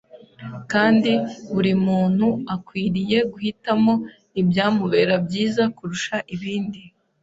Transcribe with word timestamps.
kandi 0.71 1.11
buri 1.53 1.73
muntu 1.85 2.27
akwiriye 2.55 3.17
guhitamo 3.31 3.93
ibyamubera 4.41 5.13
byiza 5.25 5.63
kurusha 5.77 6.15
ibind 6.35 6.73